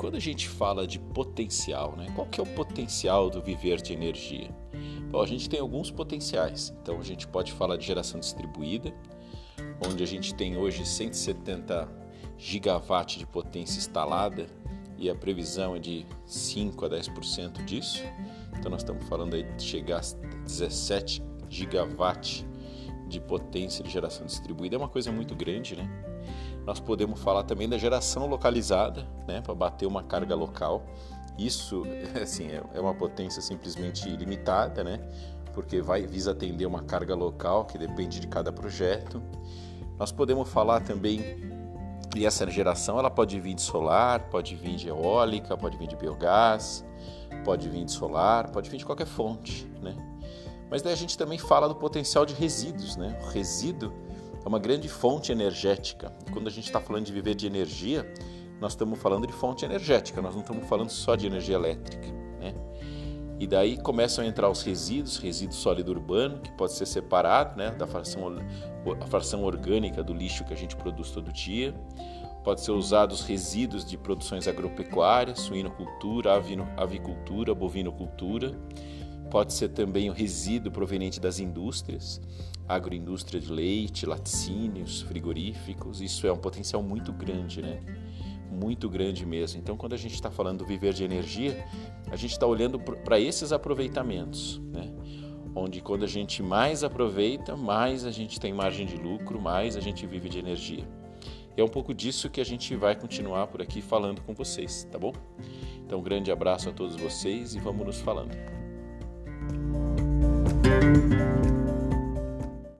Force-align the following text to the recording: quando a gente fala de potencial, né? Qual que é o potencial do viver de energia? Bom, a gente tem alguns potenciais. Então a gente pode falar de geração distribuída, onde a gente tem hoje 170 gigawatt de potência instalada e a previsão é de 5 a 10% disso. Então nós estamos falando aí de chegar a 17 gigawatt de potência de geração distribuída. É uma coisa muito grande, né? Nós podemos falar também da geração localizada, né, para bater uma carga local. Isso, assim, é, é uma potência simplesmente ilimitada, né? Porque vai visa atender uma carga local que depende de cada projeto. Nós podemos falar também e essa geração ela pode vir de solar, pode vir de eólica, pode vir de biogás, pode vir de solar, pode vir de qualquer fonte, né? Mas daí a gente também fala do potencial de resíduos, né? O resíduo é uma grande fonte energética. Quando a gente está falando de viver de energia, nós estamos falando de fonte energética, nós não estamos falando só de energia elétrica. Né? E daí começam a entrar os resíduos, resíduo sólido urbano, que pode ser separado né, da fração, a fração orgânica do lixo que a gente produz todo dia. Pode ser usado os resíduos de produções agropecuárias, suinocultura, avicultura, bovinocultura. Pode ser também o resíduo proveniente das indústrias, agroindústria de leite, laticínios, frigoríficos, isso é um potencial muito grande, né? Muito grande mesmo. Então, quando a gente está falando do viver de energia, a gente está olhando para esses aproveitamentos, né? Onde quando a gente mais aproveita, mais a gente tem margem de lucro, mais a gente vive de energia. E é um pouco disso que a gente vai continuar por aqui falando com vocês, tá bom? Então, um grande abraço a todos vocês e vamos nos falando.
quando 0.00 0.14
a 0.16 0.18
gente 0.18 0.48
fala 0.48 0.86
de 0.86 0.98
potencial, 0.98 1.94
né? 1.94 2.06
Qual 2.14 2.26
que 2.26 2.40
é 2.40 2.42
o 2.42 2.46
potencial 2.46 3.28
do 3.28 3.42
viver 3.42 3.82
de 3.82 3.92
energia? 3.92 4.48
Bom, 5.10 5.20
a 5.20 5.26
gente 5.26 5.46
tem 5.46 5.60
alguns 5.60 5.90
potenciais. 5.90 6.72
Então 6.80 6.98
a 6.98 7.02
gente 7.02 7.28
pode 7.28 7.52
falar 7.52 7.76
de 7.76 7.86
geração 7.86 8.18
distribuída, 8.18 8.94
onde 9.86 10.02
a 10.02 10.06
gente 10.06 10.34
tem 10.34 10.56
hoje 10.56 10.86
170 10.86 11.86
gigawatt 12.38 13.18
de 13.18 13.26
potência 13.26 13.76
instalada 13.76 14.46
e 14.96 15.10
a 15.10 15.14
previsão 15.14 15.76
é 15.76 15.78
de 15.78 16.06
5 16.24 16.82
a 16.86 16.88
10% 16.88 17.62
disso. 17.66 18.02
Então 18.58 18.70
nós 18.70 18.80
estamos 18.80 19.06
falando 19.06 19.34
aí 19.34 19.42
de 19.42 19.62
chegar 19.62 19.98
a 19.98 20.44
17 20.44 21.22
gigawatt 21.46 22.46
de 23.10 23.20
potência 23.20 23.84
de 23.84 23.90
geração 23.90 24.24
distribuída. 24.24 24.76
É 24.76 24.78
uma 24.78 24.88
coisa 24.88 25.12
muito 25.12 25.34
grande, 25.34 25.76
né? 25.76 25.88
Nós 26.64 26.80
podemos 26.80 27.20
falar 27.20 27.42
também 27.42 27.68
da 27.68 27.76
geração 27.76 28.26
localizada, 28.26 29.06
né, 29.26 29.40
para 29.40 29.54
bater 29.54 29.86
uma 29.86 30.02
carga 30.02 30.34
local. 30.34 30.86
Isso, 31.36 31.82
assim, 32.22 32.48
é, 32.48 32.62
é 32.74 32.80
uma 32.80 32.94
potência 32.94 33.42
simplesmente 33.42 34.08
ilimitada, 34.08 34.84
né? 34.84 35.00
Porque 35.52 35.82
vai 35.82 36.06
visa 36.06 36.30
atender 36.30 36.64
uma 36.64 36.82
carga 36.82 37.14
local 37.14 37.64
que 37.64 37.76
depende 37.76 38.20
de 38.20 38.28
cada 38.28 38.52
projeto. 38.52 39.20
Nós 39.98 40.12
podemos 40.12 40.48
falar 40.48 40.80
também 40.80 41.50
e 42.16 42.26
essa 42.26 42.48
geração 42.50 42.98
ela 42.98 43.10
pode 43.10 43.38
vir 43.40 43.54
de 43.54 43.62
solar, 43.62 44.28
pode 44.30 44.56
vir 44.56 44.76
de 44.76 44.88
eólica, 44.88 45.56
pode 45.56 45.76
vir 45.76 45.86
de 45.86 45.96
biogás, 45.96 46.84
pode 47.44 47.68
vir 47.68 47.84
de 47.84 47.92
solar, 47.92 48.50
pode 48.50 48.70
vir 48.70 48.78
de 48.78 48.84
qualquer 48.84 49.06
fonte, 49.06 49.66
né? 49.80 49.94
Mas 50.70 50.82
daí 50.82 50.92
a 50.92 50.96
gente 50.96 51.18
também 51.18 51.38
fala 51.38 51.68
do 51.68 51.74
potencial 51.74 52.24
de 52.24 52.32
resíduos, 52.32 52.96
né? 52.96 53.18
O 53.24 53.28
resíduo 53.30 53.92
é 54.44 54.48
uma 54.48 54.58
grande 54.58 54.88
fonte 54.88 55.32
energética. 55.32 56.12
Quando 56.32 56.46
a 56.46 56.50
gente 56.50 56.66
está 56.66 56.80
falando 56.80 57.04
de 57.04 57.12
viver 57.12 57.34
de 57.34 57.46
energia, 57.46 58.10
nós 58.60 58.72
estamos 58.72 58.98
falando 59.00 59.26
de 59.26 59.32
fonte 59.32 59.64
energética, 59.64 60.22
nós 60.22 60.34
não 60.34 60.42
estamos 60.42 60.68
falando 60.68 60.90
só 60.90 61.16
de 61.16 61.26
energia 61.26 61.56
elétrica. 61.56 62.06
Né? 62.38 62.54
E 63.40 63.46
daí 63.46 63.78
começam 63.78 64.22
a 64.22 64.26
entrar 64.26 64.48
os 64.48 64.62
resíduos, 64.62 65.16
resíduo 65.16 65.54
sólido 65.54 65.90
urbano, 65.90 66.38
que 66.40 66.52
pode 66.52 66.72
ser 66.72 66.86
separado 66.86 67.56
né, 67.56 67.70
da 67.70 67.86
fração, 67.86 68.36
a 69.00 69.06
fração 69.06 69.42
orgânica 69.42 70.04
do 70.04 70.12
lixo 70.12 70.44
que 70.44 70.52
a 70.52 70.56
gente 70.56 70.76
produz 70.76 71.10
todo 71.10 71.32
dia. 71.32 71.74
Pode 72.44 72.60
ser 72.60 72.70
usado 72.70 73.12
os 73.12 73.22
resíduos 73.22 73.84
de 73.84 73.98
produções 73.98 74.46
agropecuárias, 74.46 75.40
suinocultura, 75.40 76.32
avicultura, 76.76 77.54
bovinocultura. 77.54 78.58
Pode 79.30 79.52
ser 79.52 79.68
também 79.68 80.10
o 80.10 80.12
resíduo 80.12 80.72
proveniente 80.72 81.20
das 81.20 81.38
indústrias, 81.38 82.20
agroindústria 82.66 83.40
de 83.40 83.50
leite, 83.50 84.04
laticínios, 84.04 85.02
frigoríficos, 85.02 86.00
isso 86.00 86.26
é 86.26 86.32
um 86.32 86.36
potencial 86.36 86.82
muito 86.82 87.12
grande, 87.12 87.62
né? 87.62 87.80
Muito 88.50 88.88
grande 88.88 89.24
mesmo. 89.24 89.60
Então, 89.60 89.76
quando 89.76 89.92
a 89.92 89.96
gente 89.96 90.14
está 90.14 90.30
falando 90.30 90.58
do 90.58 90.66
viver 90.66 90.92
de 90.92 91.04
energia, 91.04 91.64
a 92.10 92.16
gente 92.16 92.32
está 92.32 92.44
olhando 92.44 92.78
para 92.78 93.20
esses 93.20 93.52
aproveitamentos, 93.52 94.60
né? 94.72 94.92
Onde 95.54 95.80
quando 95.80 96.04
a 96.04 96.08
gente 96.08 96.42
mais 96.42 96.82
aproveita, 96.82 97.56
mais 97.56 98.04
a 98.04 98.10
gente 98.10 98.38
tem 98.38 98.52
margem 98.52 98.84
de 98.84 98.96
lucro, 98.96 99.40
mais 99.40 99.76
a 99.76 99.80
gente 99.80 100.06
vive 100.06 100.28
de 100.28 100.38
energia. 100.38 100.88
E 101.56 101.60
é 101.60 101.64
um 101.64 101.68
pouco 101.68 101.94
disso 101.94 102.30
que 102.30 102.40
a 102.40 102.44
gente 102.44 102.74
vai 102.74 102.96
continuar 102.96 103.46
por 103.46 103.62
aqui 103.62 103.80
falando 103.80 104.22
com 104.22 104.34
vocês, 104.34 104.88
tá 104.90 104.98
bom? 104.98 105.12
Então, 105.84 106.00
um 106.00 106.02
grande 106.02 106.30
abraço 106.30 106.68
a 106.68 106.72
todos 106.72 106.96
vocês 106.96 107.54
e 107.54 107.60
vamos 107.60 107.86
nos 107.86 108.00
falando. 108.00 108.59